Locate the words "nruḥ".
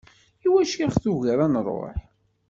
1.51-1.95